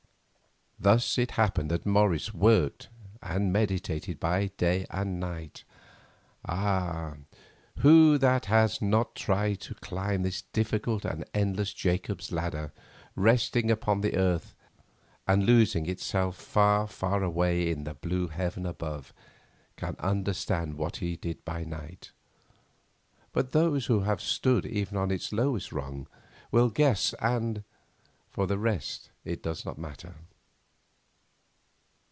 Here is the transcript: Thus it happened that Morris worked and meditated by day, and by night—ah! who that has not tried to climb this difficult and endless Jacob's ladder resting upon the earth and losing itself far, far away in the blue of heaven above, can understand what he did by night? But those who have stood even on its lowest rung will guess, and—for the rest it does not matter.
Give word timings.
Thus 0.83 1.19
it 1.19 1.31
happened 1.37 1.69
that 1.69 1.85
Morris 1.85 2.33
worked 2.33 2.89
and 3.21 3.53
meditated 3.53 4.19
by 4.19 4.47
day, 4.57 4.87
and 4.89 5.21
by 5.21 5.27
night—ah! 5.41 7.17
who 7.81 8.17
that 8.17 8.45
has 8.45 8.81
not 8.81 9.13
tried 9.15 9.59
to 9.59 9.75
climb 9.75 10.23
this 10.23 10.41
difficult 10.41 11.05
and 11.05 11.23
endless 11.35 11.71
Jacob's 11.71 12.31
ladder 12.31 12.73
resting 13.15 13.69
upon 13.69 14.01
the 14.01 14.15
earth 14.17 14.55
and 15.27 15.45
losing 15.45 15.87
itself 15.87 16.35
far, 16.35 16.87
far 16.87 17.21
away 17.21 17.69
in 17.69 17.83
the 17.83 17.93
blue 17.93 18.23
of 18.23 18.31
heaven 18.31 18.65
above, 18.65 19.13
can 19.77 19.95
understand 19.99 20.79
what 20.79 20.95
he 20.97 21.15
did 21.15 21.45
by 21.45 21.63
night? 21.63 22.11
But 23.33 23.51
those 23.51 23.85
who 23.85 23.99
have 23.99 24.19
stood 24.19 24.65
even 24.65 24.97
on 24.97 25.11
its 25.11 25.31
lowest 25.31 25.71
rung 25.71 26.07
will 26.49 26.71
guess, 26.71 27.13
and—for 27.21 28.47
the 28.47 28.57
rest 28.57 29.11
it 29.23 29.43
does 29.43 29.63
not 29.63 29.77
matter. 29.77 30.15